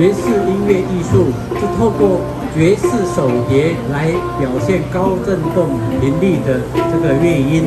[0.00, 1.26] 爵士音乐艺术
[1.60, 2.22] 是透过
[2.54, 4.06] 爵士手碟来
[4.38, 6.58] 表现高振动频率的
[6.90, 7.66] 这个乐音。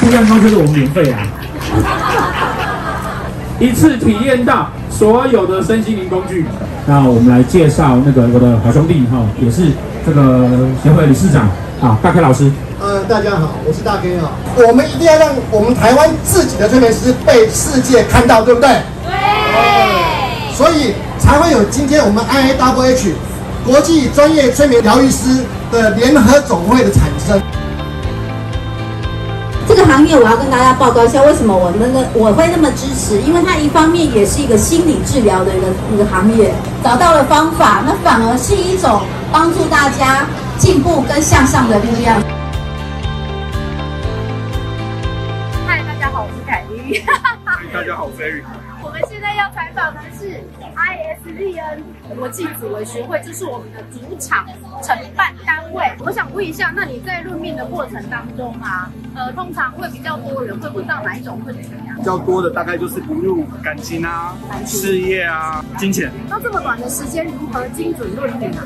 [0.00, 1.35] 不然它就是我们免费啊！
[3.58, 6.44] 一次体验到所有的身心灵工具。
[6.86, 9.72] 那我们来介绍那个我的好兄弟哈，也是
[10.04, 10.48] 这个
[10.82, 11.48] 协会理事长
[11.80, 12.50] 啊，大 K 老师。
[12.78, 14.30] 呃，大家好，我是大 K 啊。
[14.68, 18.68] 我们一定要让我们台湾自己的催眠师被世界看到，对不对？
[19.04, 20.54] 对。
[20.54, 23.12] 所以才会有今天我们 IAWH
[23.64, 27.40] 国际专业催眠疗愈师的联合总会的产生。
[29.86, 33.22] 这个行业我要跟大家报告一下，为什么我们的我会那么支持？
[33.22, 40.26] 因为它一方面也是一个心理治疗的一个一个行业，找到了方法，那反而是一种帮助大家
[40.58, 42.20] 进步跟向上的力量。
[45.64, 47.04] 嗨，大家好，我是凯莉。
[47.72, 48.42] 大家好，我是 Eric。
[48.82, 50.42] 我们现在要采访的是
[50.86, 51.80] ISVN
[52.16, 54.46] 国际紫微学会，这是我们的主场
[54.82, 55.84] 承办单位。
[55.98, 61.96] 我想问一下，那你在论命的过程当中啊，呃，通常会比较多人会问到哪一种问题啊？
[61.96, 66.10] 比较多的大概就是不入感情啊、事业啊、金钱。
[66.28, 68.62] 那这么短的时间，如何精准论命啊？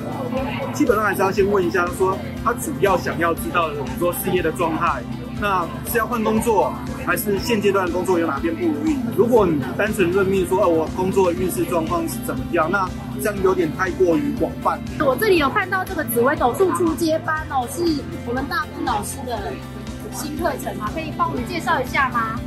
[0.75, 5.01] 基本上还是要先问一下，说他主要想要知道的，比如说事业的状态。
[5.41, 6.71] 那是要换工作，
[7.07, 8.95] 还是现阶段的工作有哪边不如意？
[9.17, 12.71] 如果你单纯论命说，哦，我工作运势状况是怎么样？
[12.71, 12.87] 那
[13.23, 14.79] 这样有点太过于广泛。
[14.99, 17.83] 我这里有看到这个紫微斗数出阶班哦，是
[18.27, 19.51] 我们大根老师的
[20.13, 22.39] 新课程嘛，可以帮我们介绍一下吗？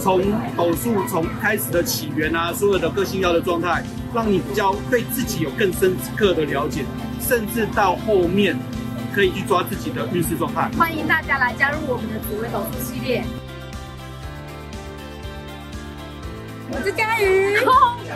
[0.00, 0.20] 从
[0.56, 6.84] 斗数从开始的起源啊，所有的个性要的状态，让你比较对自己有更深刻的了解，
[7.20, 8.56] 甚至到后面。
[9.16, 10.68] 可以去抓自己的运势状态。
[10.76, 13.24] 欢迎大家来加入我们的紫微斗数系列。
[16.68, 17.58] 我是佳瑜，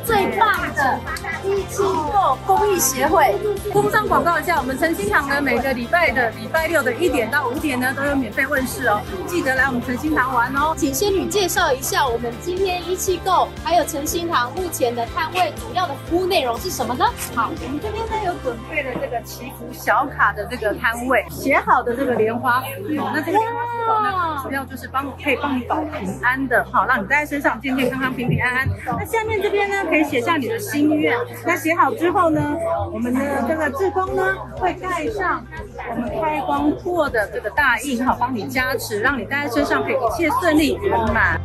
[0.05, 0.99] 最棒的
[1.44, 3.33] 一七购公益协会。
[3.72, 10.75] 工商广告一下，我们诚心堂呢，每个礼拜的礼拜六的一点到五点呢，都有免费问世哦，记得来我们诚心堂玩哦。
[10.77, 17.05] 请仙女介绍一下，我们今天一七购还有诚心堂目前的摊位主要的服务内容是什么呢？
[17.37, 22.67] 好，我们这边呢有准备了这个祈福小卡的这个摊位，写好的这个莲花符，
[23.15, 28.69] 那这个莲花符呢，主要就是帮可以帮你保平安的，好，让你带在身上健健康康、平平安。
[28.87, 31.17] 那下面这边呢，可以写下你的心愿。
[31.47, 32.56] 那写好之后呢，
[32.93, 35.45] 我们的这个志工呢，会盖上
[35.91, 41.41] 我们开光破的这个大印，好，帮你加持，让你戴在身上可以一切顺利圆满。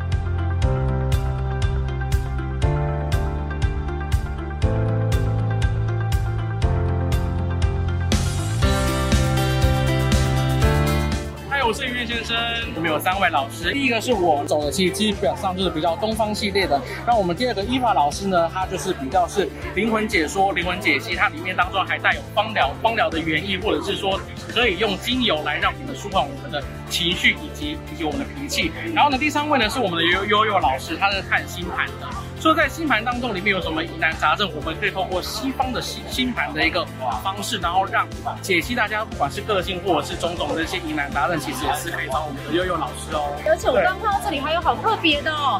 [12.25, 12.35] 生，
[12.75, 16.81] 我们有三位老师，第一个是我走的，其实基本上就是比较东方系列的。
[17.05, 24.19] 那我们第二个伊法老师呢，他就是比较是灵魂解说、灵魂解析，它里面当中还带有芳疗、芳疗的原意，或者是说
[24.51, 28.71] 可以用精油来让我们舒缓我们的情绪以及以及我们的脾气。
[28.95, 32.07] 然后呢，第三位呢是我们的悠悠悠老师，他是看星盘的。
[32.45, 36.85] 说在星盘当中，里面有什么疑难杂症，我们可以透过西方的星星盘的一个
[37.23, 38.07] 方式，然后让
[38.39, 43.35] 解析大家，不管是个性或者是种种的一些疑难杂症，其实也是可以找我们的悠悠老师哦。
[43.47, 45.59] 而且我刚看到这里还有好特别的哦，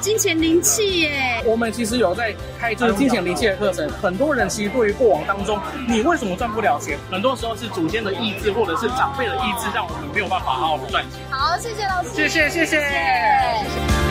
[0.00, 1.42] 金钱灵气耶。
[1.44, 11.20] 我们其实有在开这个金钱灵气的课程，很多人其实对于过往当中，你为什么赚不了钱，很多时候是祖先的意志或者是长辈的意志，让我们没有办法好好的赚钱。
[11.32, 12.64] 好，谢谢老师，谢谢谢谢。
[12.64, 14.01] 谢谢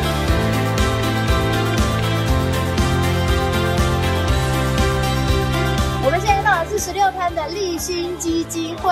[6.83, 8.91] 十六摊的立新基金会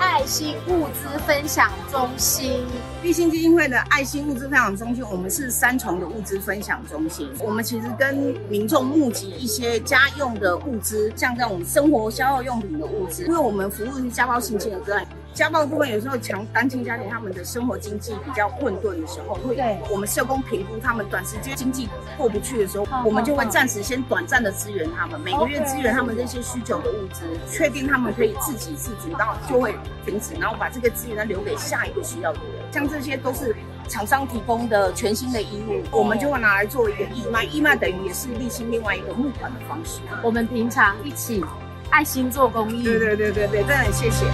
[0.00, 2.64] 爱心物资分享中心。
[3.00, 7.30] 立新基金会的爱心物资分享中心，我们是三重的物资分享中心。
[7.38, 15.06] 我们其实跟民众募集一些家用的物资，像这种生活消耗用品的物资，因为我们服务是家暴性侵的个案。
[15.34, 19.56] 家暴的部分有时候强单亲家庭他们的生活经济比较混沌的时候，会
[19.90, 21.88] 我们社工评估他们短时间经济
[22.18, 29.74] 过不去的时候，我们就会暂时先短暂的支援他们，每个月支援他们这些需求的物资，确定他们可以自给自足，然后就会
[30.04, 32.72] 停止，然后把这个资源呢留给下一个需要的人。
[32.72, 33.56] 像这些都是
[33.88, 40.00] 厂商提供的全新的衣物，我们就会拿来做一个义卖，义卖等于也是立新另外一个募款的方式。
[40.22, 41.42] 我们平常一起
[41.88, 44.26] 爱心做公益，对对对对对，真的很谢谢。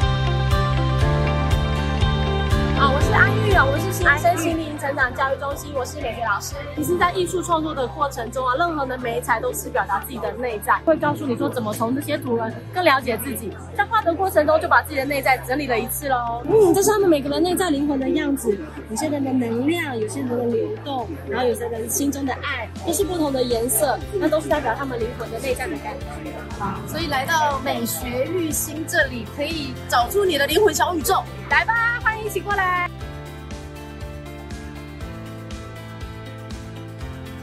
[3.18, 6.54] 好，我是安玉啊，我是身心灵成长教育中心，我是美美老师。
[6.76, 13.50] 其实，在艺术创作的过程中啊，任何的美材都是表达自己的内在，会告诉你说怎么从这些图文更了解自己。
[13.76, 16.42] 在画的过程中，就把自己的内在整理了一次喽。
[16.44, 18.56] 嗯，这是他们每个人内在灵魂的样子，
[18.88, 26.30] 有些人的能量，有些人的流动，然后有些人心中的爱，都是不同的颜色，那都是代表他们灵魂的内在的感觉。
[26.58, 31.22] 好，所以来到美学育心这里，可以找出你的灵魂小宇宙。
[31.50, 32.88] 来吧，欢迎一起过来。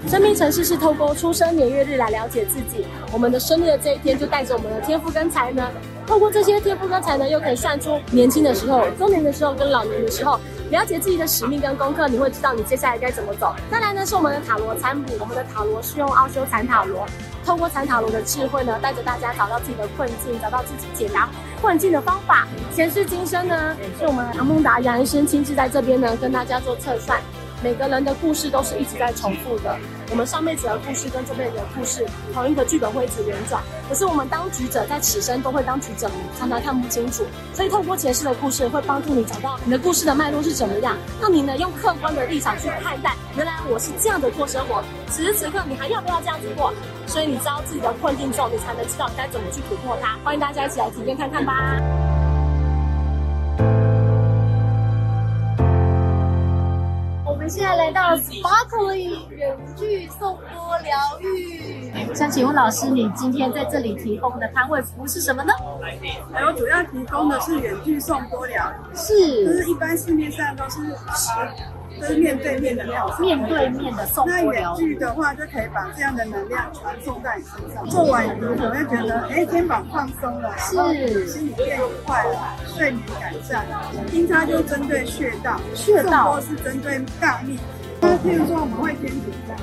[0.07, 2.86] 生命程式是透过出生年月日来了解自己。
[3.12, 5.68] 我们的生日的这一天，就带着我们的天赋跟才能。
[6.06, 12.07] 透过这些天赋跟才能，又可以算出年轻的时候、中年的时候跟老年的时候，了解自己的使命跟功课。
[12.07, 13.56] 你会知道你接下来该怎么走。
[13.72, 15.12] 再来呢，是我们的塔罗占卜。
[15.19, 17.08] 我们的塔罗是用奥修禅塔罗，
[17.44, 21.28] 透过禅塔罗的智慧呢，带着大家找到自己的困境，找到自己解答
[21.60, 22.48] 困境的方法。
[22.75, 27.19] 前世今生呢，是我们阿孟达杨医生亲自在这边呢，跟大家做测算。
[27.66, 29.76] 每个人的故事都是一直在重复的。
[30.12, 33.60] 我们上辈子的故事跟这辈子的故事，同一个剧本会一直连转。
[33.90, 37.26] 可是我们当局者在此生都会当局者迷，常常看不清楚。
[37.56, 40.96] 所以透过前世的故事，会帮助你找到你的故事的脉络是怎么样。
[41.20, 44.84] 那你呢，用客观的立场去看待，原来我是这样的过生活。
[45.10, 46.72] 此时此刻，你还要不要这样子过？
[47.08, 50.20] 所以你知道自己的困境之后，你才能知道该怎么去突破它。
[50.24, 51.82] 欢迎大家一起来体验看看吧。
[57.86, 62.16] 来到 Sparkly 远距颂钵疗愈。
[62.16, 65.54] 想请问老师，你今天在这里提供的摊位服务是什么呢？
[65.62, 70.80] 我主要提供的是远距颂钵疗，是，就是一般市面上都是
[72.00, 74.54] 都是面对面的那种，面对面的颂钵疗愈。
[74.54, 77.86] 那远距的话，就可以把这样的能量传送在你身上。
[77.90, 83.66] 做完以后，你会觉得，哎，肩膀放松了，是，心里变快了，睡眠改善。
[84.12, 87.60] 音叉就针对穴道，穴道是针对大秘。
[88.02, 89.58] 譬如说，我们会先简单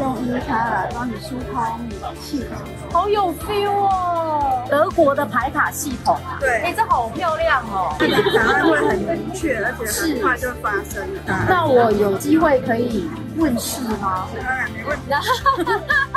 [0.00, 2.58] 用音叉来帮你疏通你的气场，
[2.92, 4.64] 好有 feel 哦。
[4.70, 7.96] 德国的排卡系统，对，哎，这好漂亮哦。
[8.34, 11.46] 答案会很明确，而且很快就发生了。
[11.48, 14.26] 那我有机会可以问事吗？
[14.36, 15.04] 当然没问题。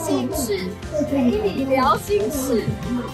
[0.00, 0.58] 心事，
[1.10, 2.64] 给你聊心事。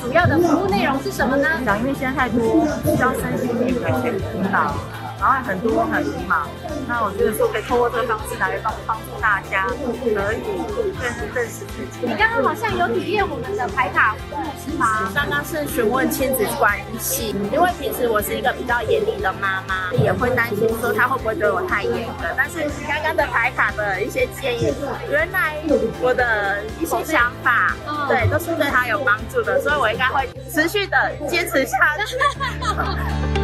[0.03, 1.49] 主要的服务内容是什么呢？
[1.65, 3.91] 讲，因为现在太多需要身心灵的
[4.37, 4.75] 引导。
[5.19, 6.47] 然后很多很迷茫，
[6.87, 9.75] 那我觉得说可以通过这个方式来帮帮助大家，可
[10.05, 10.23] 以更
[11.35, 12.07] 认识自己。
[12.07, 15.11] 你刚刚好像有体验我们的排卡服务是吗？
[15.15, 22.25] 刚刚是询问亲子关系，因为平时我是一个比较严厉的妈妈，也会担心说他会不会对我太严格。
[22.37, 24.73] 但是刚刚的排卡的一些建议，
[25.11, 25.57] 原来
[26.03, 27.75] 我的一些想法，
[28.07, 33.36] 对，都是对他有帮助的，所以我应该会持续的坚持下去。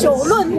[0.00, 0.58] 九论语，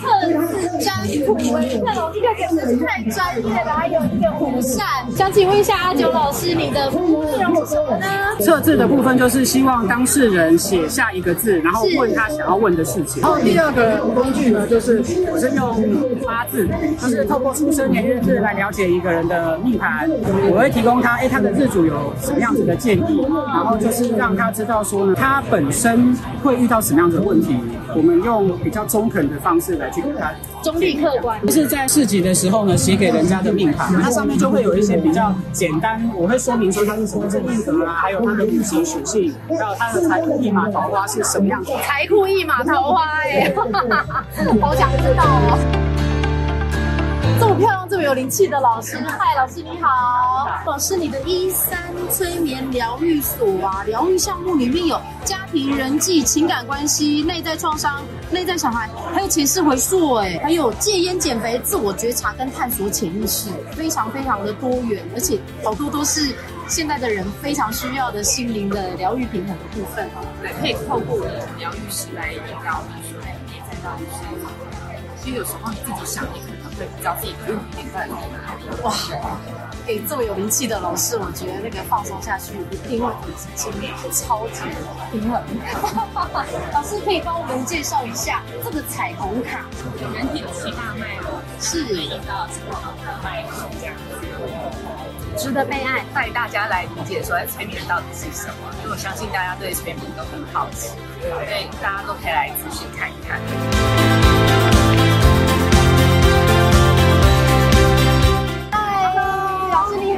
[0.00, 0.08] 测
[0.48, 4.84] 字占卜，看我这个简直是太专业了，还有一个卜扇。
[5.14, 8.06] 想请问一下阿九老师，你的服务内容是什么呢？
[8.40, 13.22] 测字的部分就是希望当事人写下一个字，然后问他想要问的事情。
[13.22, 15.00] 然后第二个工具呢，就是
[15.30, 15.80] 我是用
[16.26, 16.68] 八字，
[17.00, 20.10] 就是透过出生年月日来了解一个人的命盘。
[20.50, 26.12] 我会提供他，哎，他的日主有什么样子的建议，然后就是让他知道说呢，他本身
[26.42, 27.56] 会遇到什么样子的问题。
[27.96, 30.32] 我们用比较中肯的方式来去给他
[30.62, 31.40] 中立客观。
[31.46, 41.70] 就是在市集的时候呢，写给人家的命盘，它上面就会有一些比较简单，我会说明说它是什么是命格啊，还有它的五行属性，还有它的财库一马桃花是什么样子。
[41.84, 43.52] 财库一马桃花，哎，
[44.60, 45.93] 好想知道哦。
[47.38, 50.48] 这么漂亮、这么有灵气的老师，嗨，老师你好。
[50.66, 66.34] 老师，你的一三催眠疗愈所啊，疗愈项目里面有家庭、人际、情感关系、内在创伤、内在小孩，还有前世回溯，哎，还有戒烟减肥、自我觉察跟探索潜意识，非常非常的多元，而且好多都是
[66.68, 70.08] 现在的人非常需要的心灵的疗愈平衡的部分。
[70.40, 74.24] 对，可以透过我的疗愈师来引导你说，哎，内在到底是。
[75.22, 76.22] 其实有时候你自己想，
[76.76, 78.82] 对比较自己的问题在哪里。
[78.82, 78.92] 哇，
[79.86, 84.62] 给这么有名气的老师，我觉得那个放松下去一定会体质清理超级
[85.10, 85.42] 平稳。
[86.72, 89.66] 老师可以帮我们介绍一下这个彩虹卡，
[90.00, 92.72] 有人体的七大脉络，是一到七个
[93.22, 93.94] 脉络这样
[95.36, 98.54] 子，值得被爱，带大家来理解说催眠到底是什么。
[98.82, 100.88] 因为我相信大家对催眠都很好奇，
[101.20, 103.40] 所以大家都可以来仔细看一看。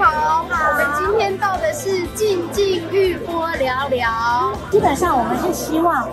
[0.09, 4.53] 好，我们今天到的是静静玉波聊聊。
[4.71, 6.09] 基本上我们是希望，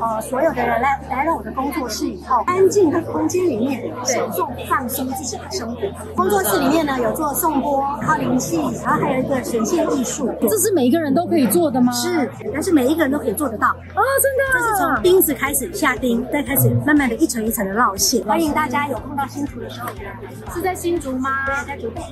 [0.00, 5.80] 呃，所有的人来来到我的工作室以后，安静的空间里面，享受放松自己的生活。
[6.14, 10.30] 工作室里面呢，有做送波、靠灵气，然后还有一个神仙艺术。
[10.42, 11.90] 这是每一个人都可以做的吗？
[11.92, 14.02] 是，但是每一个人都可以做得到啊、哦！
[14.22, 18.22] 真的，这是从钉子开始下钉，再开始慢慢的一层一层的绕线。
[18.26, 19.88] 欢迎大家有碰到新竹的时候，
[20.52, 21.30] 是在新竹吗？
[21.66, 22.02] 在竹北。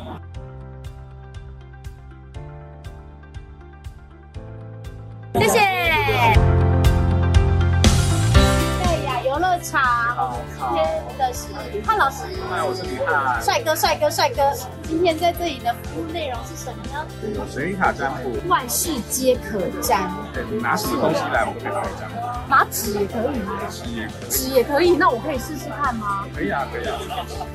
[11.37, 12.23] 是吕翰老师。
[12.49, 13.43] 嗨，我是李翰。
[13.43, 14.43] 帅哥，帅哥，帅哥！
[14.85, 17.07] 今天在这里的服务内容是什么呢？
[17.35, 20.11] 有神諭卡占卜，万事皆可占。
[20.33, 22.09] 对，你拿什么东西来，我可以帮你占。
[22.49, 23.61] 拿纸也可以吗？
[23.69, 24.31] 纸也可以。
[24.31, 26.25] 纸也可以，那我可以试试看吗？
[26.35, 26.97] 可以啊，可以啊。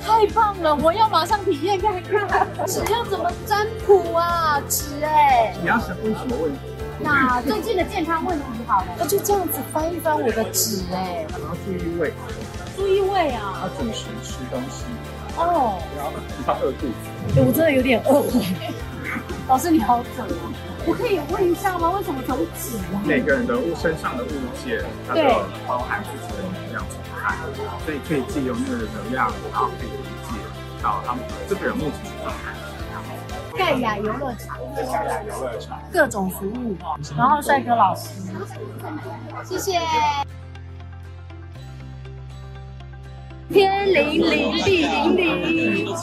[0.05, 2.47] 太棒了，我要马上体验看看。
[2.67, 4.61] 纸要怎么占卜啊？
[4.69, 5.55] 纸哎。
[5.59, 6.59] 你要想问什么问题？
[7.03, 11.25] 那最近的健康问题好了，那就这样子翻一翻我的纸哎。
[11.31, 12.50] 然后注意胃，注
[12.91, 13.61] 意胃啊。
[13.63, 14.85] 要准时吃东西。
[15.37, 15.81] 哦。
[15.95, 16.11] 然后
[16.43, 16.93] 不要饿肚子。
[17.37, 18.25] 我真的有点饿。
[19.47, 20.43] 老师你好准啊！
[20.87, 21.91] 我可以问一下吗？
[21.91, 23.01] 为什么从纸啊？
[23.03, 24.29] 每个人的物身上的物
[24.63, 25.21] 件，它都
[25.67, 27.35] 包含自己的能量存在，
[27.85, 30.39] 所以可以借由那个能量，然后可以理解
[30.81, 32.55] 到他们这个人目前的状态。
[33.57, 36.77] 盖亚游乐场，盖亚游乐场，各种服务，
[37.17, 38.31] 然后帅哥老师，
[39.43, 39.79] 谢谢。
[43.83, 45.95] 天灵灵，地灵灵。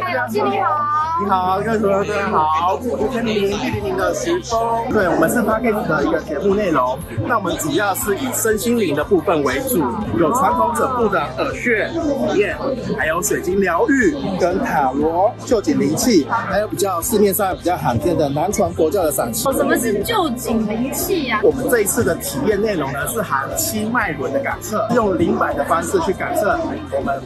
[0.00, 0.86] 嗨，老师你好。
[1.20, 2.80] 你好，各位同学大家好。
[2.90, 4.90] 我是天灵灵，地灵灵的时丰。
[4.90, 6.98] 对，我们是 Podcast 的一个节目内容。
[7.26, 9.84] 那我们主要是以身心灵的部分为主，
[10.16, 11.90] 有传统整部的耳穴
[12.32, 12.56] 体验，
[12.96, 19.42] 还有水晶疗愈跟塔罗、臼井灵气，还有比较市面上比较罕见的南传佛教的闪气。
[19.52, 21.40] 什么是臼井灵气呀？
[21.42, 26.58] 我们这一次的体验内容呢，是含七脉轮的感测，用灵摆的方式去感测。
[26.90, 27.17] 我们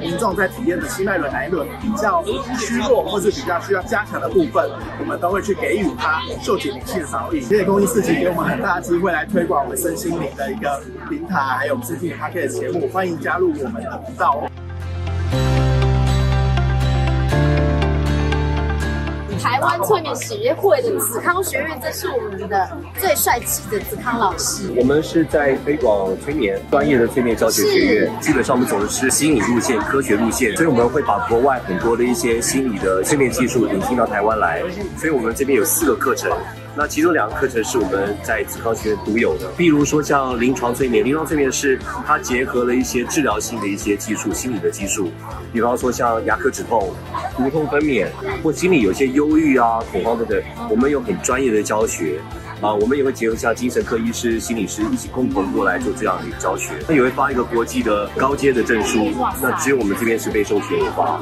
[0.00, 2.24] 民众在体验的七脉轮哪一轮比较
[2.58, 7.42] 虚弱，或是比较需要加强的部分，我们都会去给予他臼井灵气的导引。
[7.42, 14.48] 谢谢公益四期给我们很大的机会来推广我们身心灵的一个平台，还有我们身心灵 Podcast 节目，欢迎加入我们的频道
[19.38, 22.68] 台湾催眠协会的子康学院，这是我们的
[22.98, 24.70] 最帅气的子康老师。
[24.76, 34.62] 我们是在推广催眠，专业的催眠教学学院，基本上我们走的是心理路线、科学路线，所以我们会把国外很多的一些心理的催眠技术引进到台湾来。
[34.96, 36.30] 所以我们这边有四个课程。
[36.78, 45.10] 那其中两个课程是我们在紫康学院独有的，比如说像临床催眠，临床催眠是它结合了一些治疗性的一些技术、心理的技术，
[45.52, 46.94] 比方说像牙科止痛、
[47.40, 48.06] 无痛分娩，
[48.44, 52.20] 或心理有些忧郁啊、恐慌等等，我们有很专业的教学。
[52.60, 56.72] 啊，我们也会结合像精神科医师、心理师一起共同过来做这样的一个教学。
[56.88, 59.10] 那也会发一个国际的高阶的证书，
[59.40, 61.20] 那只有我们这边是被授权发。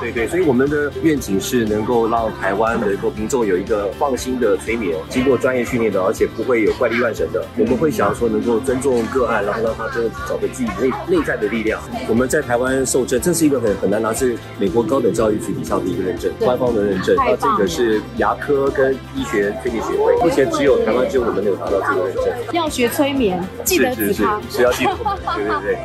[0.00, 7.44] 对对，所以我们的愿景是能够让台湾的民众有一个放心的催眠，经过专业训练的，而且不会有怪力乱神的。
[7.56, 11.80] 我们会想要说能够尊重个案，然后让他真的找回自己内内在的力量。
[12.08, 17.16] 我们在台湾受证，这是一个很很难拿，是美国高等教育局底下的一个认证，官方的认证。
[17.16, 20.33] 那这个是牙科跟医学催眠学会。
[20.34, 22.24] 只有台湾只有我们没有拿到这个认证。
[22.52, 24.90] 要学催眠，记得是是，是要记得，
[25.34, 25.78] 对对对。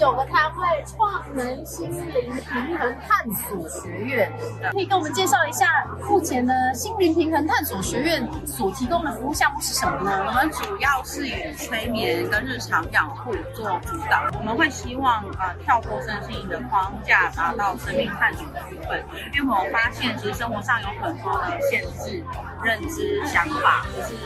[0.00, 4.32] 九个摊位，创能心灵平衡探索学院，
[4.72, 10.24] 可以跟我们介绍一下目前呢心灵平衡探索学院所提供的服务项目是什么呢？
[10.26, 19.04] 我们主要是以催眠跟日常养护做主导，我们会希望啊、呃、跳脱身心灵的框架，达到生命探索的部分。
[19.34, 22.24] 因为我们发现，其实生活上有很多的限制、
[22.64, 24.16] 认知、想法，就是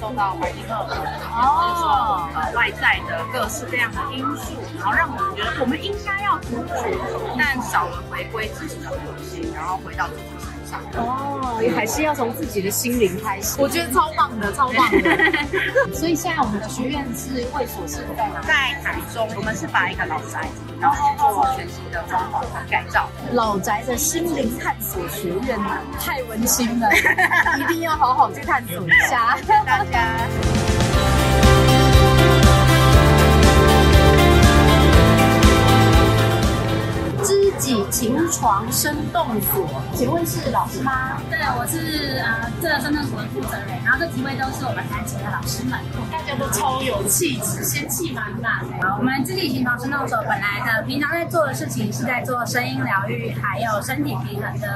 [0.00, 3.90] 受到环境恶化，或者说呃外在的各式各样。
[3.90, 6.74] 的因素，然后让我们觉得我们应该要突出，
[7.38, 10.78] 但少了回归自己的核心，然后回到自己身上。
[10.92, 13.56] 哦，也还是要从自己的心灵开始。
[13.58, 15.08] 我觉得超棒的，超棒的。
[15.96, 18.42] 所以现在我们的学院是会所是在哪？
[18.42, 18.52] 在
[18.84, 20.46] 台中，我们是把一个老宅，
[20.78, 23.08] 然后做全新的装潢和改造。
[23.32, 25.58] 老宅的心灵探索学院
[25.98, 26.90] 太温馨了，
[27.58, 29.38] 一定要好好去探索一下。
[29.64, 30.49] 大家。
[38.00, 41.20] 计情床生动所，请问是老师吗？
[41.28, 45.78] 对，我是呃这个生动所的负责人，然后这几位都是我们弹琴的老师们，
[46.10, 48.64] 大家都超有气质，仙气满满。
[48.80, 54.66] 好，我们自己行床生动所本来的平常在做的事情是在做声音疗愈，还有身体平衡的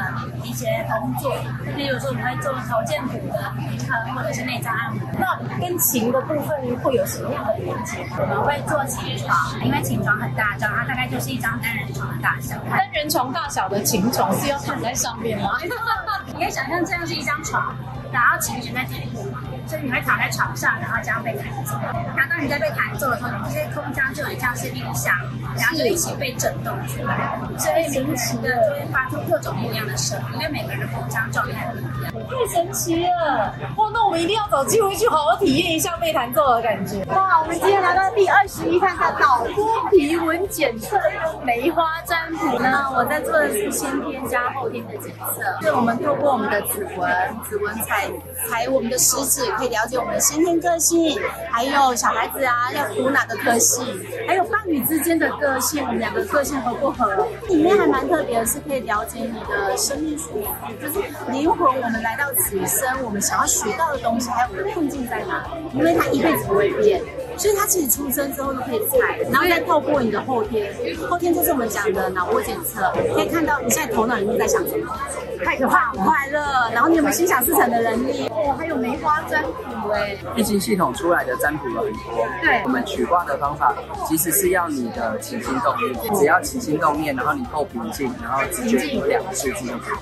[0.44, 1.34] 一些工作，
[1.76, 5.08] 例如说我们会做头肩骨的平衡，或者是内脏按摩。
[5.16, 8.04] 那跟琴的部分会有什么样的连接？
[8.20, 12.54] 我们会做琴床，因为琴床很大张，它大概就是一张单人床的大小。
[12.68, 15.50] 单人床大小的琴床是要躺在上面吗？
[16.26, 17.72] 你可以想象这样是一张床，
[18.10, 19.24] 然后琴弦在底部，
[19.66, 21.74] 所以你会躺在床上，然后这样被弹奏。
[22.16, 25.14] 然后当你在被弹奏的时候，你这些空腔就很像是音响，
[25.56, 32.12] 然后就一起被震动出来，所以神奇的就会发出各种不一样的声音，因为每个人的空腔状态不一样。
[32.12, 33.54] 太神奇了！
[33.76, 37.04] 哇，那我们一定要找机会去好好体验一下被弹奏的感觉。
[37.06, 40.98] 哇，我们今天来到第二十一探的脑波皮纹检测
[41.42, 48.08] 梅花占卜呢，我在做的是先天加后天的检测，是我们透过我们的指纹，指纹采
[48.48, 51.18] 采我们的食指，可以了解我们的先天个性，
[51.50, 53.82] 还有小孩子啊要读哪个科系，
[54.26, 57.26] 还有伴侣之间的个性，我们两个个性合不合？
[57.48, 60.46] 里面还蛮特别的是可以了解你的生命数字，
[60.80, 65.44] 就是灵魂，我们来到此生，我们想要学到的东西，还有我们的困境在哪？
[65.72, 67.02] 因为他一辈子不会变，
[67.36, 70.72] 所以他其实出生之后就可以猜，然后再透过你的后天，
[71.08, 74.96] 后天就是我们讲的脑波检测，可以看到你现在头脑里面在想什么，
[75.44, 78.26] 太可怕，快乐，然后你有没有心想事成的能力？
[78.28, 83.74] 哦，还有梅花占卜哎，易经系统出来的占卜有很多，对，我们取卦的方法
[84.06, 89.98] 其实是要你的起心动念，只要起心动念，然后你够平静，然后直觉有两个数字就可以。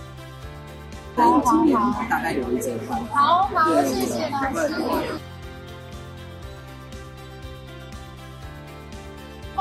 [1.14, 2.70] 好好好，大概有一折。
[3.10, 5.21] 好好，谢谢老师。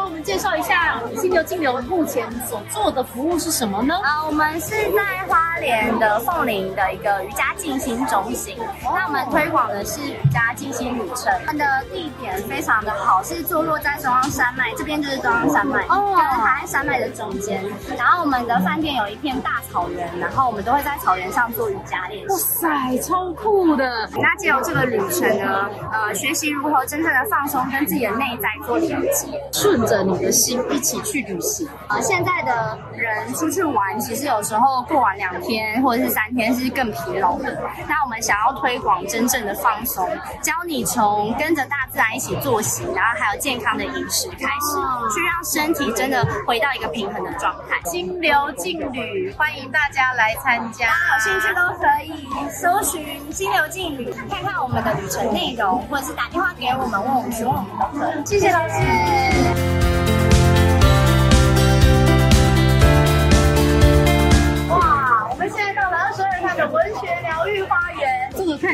[0.02, 3.94] 帮我们介绍一下心流静流目前所做的服务是什么呢？
[4.04, 8.58] 啊，我们是在花莲的凤林的一个瑜伽静心中心。
[8.84, 11.32] 那我们推广的是瑜伽静心旅程。
[11.42, 17.64] 我们的地点非常的好，是坐落在中央山脉，这边就是中央山脉，哦，跟海岸山脉的中间。
[17.96, 22.28] 然后我们的饭店有一片大草原，然后我们都会在草原上做瑜伽练习。
[22.28, 24.10] 哇塞，超酷的！
[24.20, 29.40] 那借由这个旅程呢，呃，学习如何真正的放松，跟自己的内在做连接。
[29.52, 31.68] 顺着你的心一起去旅行。
[31.90, 37.62] 呃，现在的人出去玩，其实有时候过完两天或者是三天是更疲劳的。
[37.90, 40.08] 那我们想要推广真正的放松，
[40.42, 47.78] 教你从跟着大自然一起作息，然后还有健康的饮食开始，去让身体真的回到一个平衡的状态。
[47.84, 58.26] 金流劲旅，欢迎大家来参加，有兴趣都可以搜寻金流劲旅，看看我们的旅程内容，或者是打电话给我们问我们询问我们都可以。
[58.26, 59.81] 谢谢老师。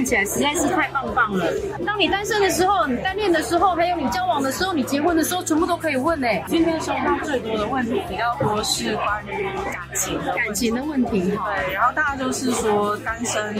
[0.07, 1.45] 起来实在是太棒棒了。
[1.85, 6.27] 当你单身的时候，你单恋的时候，还有你交往的时候，你结婚的时候，全部都可以问呢。
[6.47, 11.19] 今天收到最多的问题比较多是关于感情的感情的问题。
[11.29, 13.53] 对，然后大家就是说单身，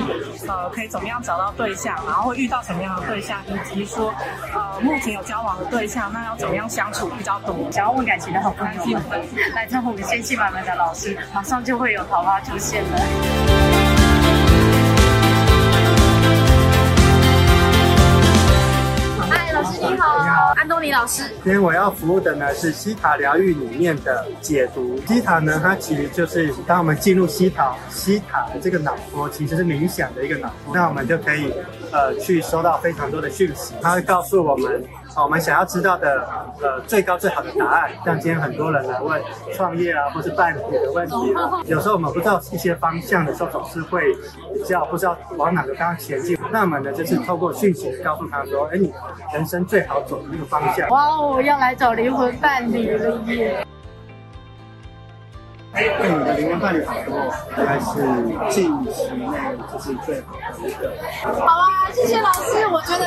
[0.48, 4.14] 呃，可以怎么样找到对象，然后会遇到什么样的对象，以及说，
[4.54, 7.70] 呃，目前有交往的对象，那要怎么样相处比较多？
[7.72, 9.22] 想要问感情的好朋友们，
[9.54, 13.67] 来找我们仙气满满的老师，马上就会有桃花出现了。
[19.72, 21.24] 你好，你好，安东尼老师。
[21.44, 25.00] 今天我要服务的呢是西塔疗愈里面的解读。
[25.08, 31.54] 西塔呢，它其实就是当我们进入西塔，西塔的这个脑波，其实是冥想的一个脑波，那我们就可以
[31.92, 34.84] 呃去收到非常多的讯息，它会告诉我们。
[35.16, 36.28] 我们想要知道的，
[36.62, 39.22] 呃，最高最好的答案，像今天很多人来问
[39.54, 41.16] 创业啊，或是伴侣的问题，
[41.66, 44.14] 有时候我们不知道一些方向的时候，总是会
[44.54, 46.38] 比较不知道往哪个方向前进。
[46.52, 48.94] 那么呢，就是透过讯息告诉他说，哎，你
[49.34, 50.88] 人生最好走的那个方向。
[50.90, 53.67] 哇哦，要来找灵魂伴侣了耶！
[55.78, 56.94] 对你的灵魂伴侣好
[57.94, 58.02] 是
[58.50, 59.28] 近期内
[59.72, 60.92] 就是最好的一个。
[61.22, 63.06] 好啊，谢谢老师，我觉得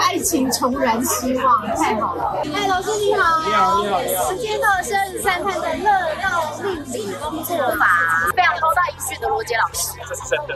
[0.00, 2.40] 爱情重燃 希望，太好了。
[2.54, 3.44] 哎，老师你好。
[3.44, 4.30] 你好，你好，你好。
[4.30, 5.90] 时间到是二十三探的乐
[6.22, 7.86] 道命理工作法，
[8.34, 9.98] 非常高大一训的罗杰老师。
[10.08, 10.54] 这 是真的。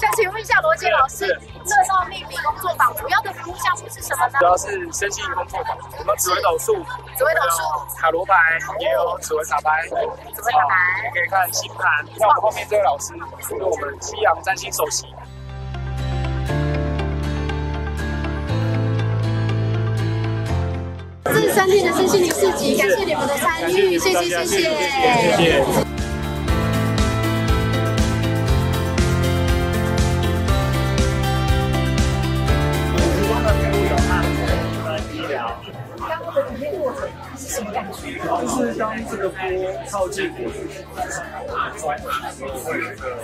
[0.00, 4.38] 想请问一下罗杰老师，乐道命理工作坊主要的服务项目是什么呢？
[4.40, 6.74] 主要是身心工作坊，我们紫微斗数，
[7.16, 7.62] 紫微斗数，
[7.96, 8.34] 塔罗牌，
[8.80, 9.86] 也有紫微塔牌。
[9.88, 12.04] 紫微塔牌，可以看星盘。
[12.18, 15.06] 那我们后面这位老师是我们西洋占星首席。
[21.24, 24.58] 这三天的身心灵市集，感谢你们的参与，谢谢谢谢。
[24.58, 24.64] 谢
[25.36, 25.91] 谢
[39.22, 39.38] 个波
[39.88, 41.06] 靠近我们
[41.78, 43.16] 转的时候，会有一个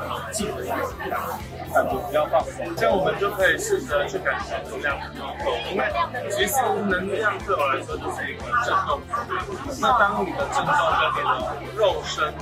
[0.00, 5.52] 呃静的感觉比较放松，这样我们就可以试着去感受能量的流动。
[5.70, 5.84] 因为
[6.30, 6.56] 其实
[6.88, 8.98] 能量对我来说就是一个震动。
[9.80, 10.72] 那当你的震动
[11.12, 12.32] 跟你的肉身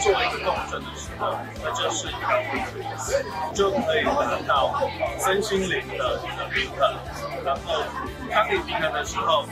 [0.00, 1.32] 做一个共振的时候，
[1.64, 4.78] 那就是一个意思，就可以达到
[5.18, 6.92] 身心灵的一个平衡。
[7.44, 7.82] 然后
[8.30, 9.44] 当你平衡的时候，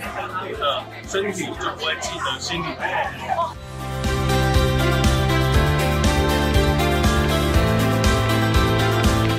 [0.44, 2.82] 你的身体就不会记得心里的。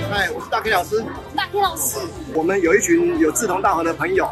[0.10, 1.06] 嗨，我是大 K 老师。
[1.36, 2.00] 大 K 老师，
[2.34, 4.28] 我们有一群有志同道合的朋友，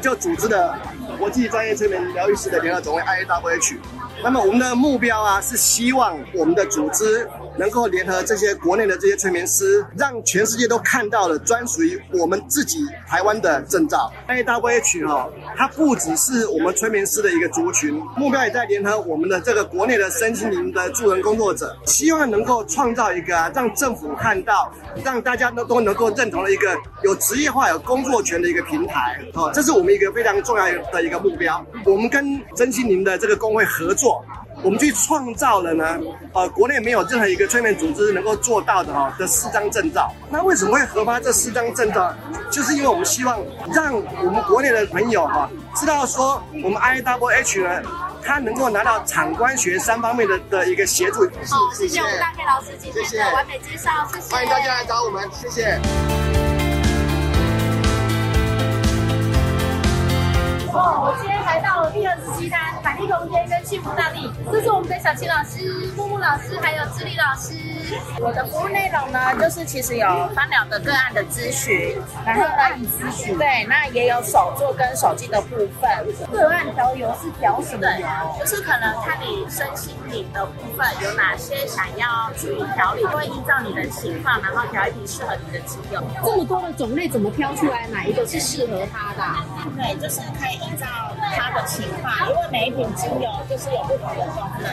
[0.00, 0.78] 就组织了
[1.18, 3.76] 国际专业催眠疗愈师的联合总会 IAWH。
[4.22, 7.28] 那么我们的目标啊，是希望我们的组织
[7.58, 14.12] 能够联合这些国内的这些催眠师，让全世界都看到了专属于我们自己台湾的证照。
[14.28, 24.72] A W H 哈，它不只是我们催眠师的一个族群，目标也在联合我们的这个国内的身心灵的助人工作者，希望能够创造一个啊，让政府看到，
[25.04, 29.18] 让大家都都能够认同的一个有职业化、有工作权的一个平台。
[29.34, 31.64] 哦，这是我们一个非常重要的一个目标。
[31.84, 34.24] 我们跟身心灵的这个工会合作。
[34.62, 35.98] 我们去创造了呢，
[36.32, 40.12] 呃，国内没有任何一个催眠组织能够做到的哈的四张证照。
[40.30, 42.14] 那为什么会核发这四张证照？
[42.50, 43.38] 就是因为我们希望
[43.72, 47.82] 让我们国内的朋友哈知道说，我们 IAWH 呢，
[48.24, 51.22] 他能够拿到场观学三方面的的一个协助。
[51.46, 54.34] 好，谢谢我们大 K 老师今天的完美介绍，谢谢。
[54.34, 56.47] 欢迎大家来找我们，谢谢。
[63.96, 67.54] 大力，这是我们的小青老师、木木老师还有智利老师。
[68.20, 71.96] 我的服务内容呢，就是其实有芳疗的个案的咨询，
[72.26, 75.88] 然后呢以咨询，对，那也有手作跟手机的部分。
[76.30, 78.06] 个案调油是调什么油？
[78.38, 86.02] 就是可能看你身心灵的部分有哪些想要去调理，会依照你的情况，然后调一瓶适合你的精油。
[86.22, 89.22] 这么多的种类，怎么挑出来哪一个是适合他的？
[89.76, 90.86] 对，就是可以依照
[91.38, 94.68] 他的情况，因为每一瓶精油就是有不同的功能。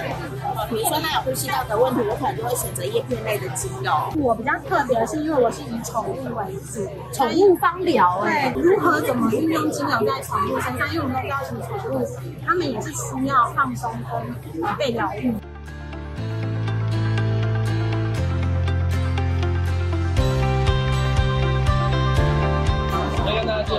[0.58, 3.92] 呃，比如说他有呼吸道的问题，我可能就会选择叶片类的精油。
[4.18, 8.22] 我比较特别是因为我是以宠物为主，宠物芳疗。
[8.26, 10.88] 哎，如何怎么运用精油在宠物身上？
[10.92, 12.08] 因为我们都邀请宠物，
[12.46, 15.34] 他们也是需要放松跟被疗愈。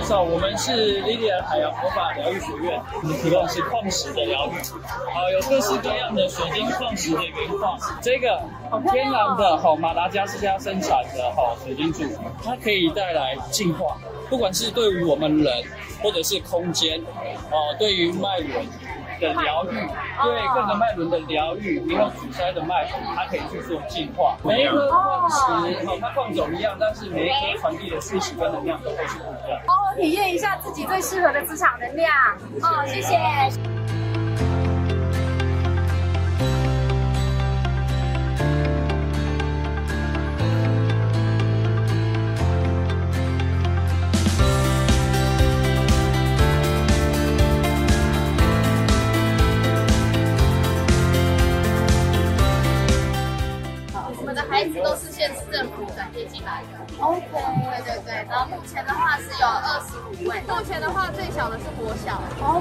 [0.07, 4.55] 绍，我们是莉莉安海洋魔法疗愈学院，我们提供的是矿石的疗愈，
[5.11, 8.41] 啊，有各式各样的水晶矿石的原矿，这个
[8.89, 12.05] 天然的好马达加斯加生产的好水晶柱，
[12.41, 13.97] 它可以带来净化，
[14.29, 15.53] 不管是对于我们人
[16.01, 16.97] 或者是空间，
[17.51, 18.65] 哦，对于脉轮。
[19.19, 24.37] 的疗愈，对各个脉轮的疗愈，没有阻塞的脉，它可以去做净化。
[24.43, 29.36] 每一颗矿石，哦，它矿种一样，但是每一颗传递的讯息跟能量都会是不一样。
[29.65, 32.11] 好好体验一下自己最适合的职场能量。
[32.61, 33.76] 哦，谢谢。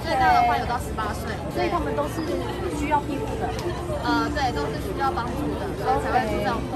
[0.03, 2.21] 最大的话有到十八岁，所以他们都是
[2.77, 3.49] 需要庇护的。
[4.05, 6.76] 呃，对，都是需要帮助的，所以才会住在我们那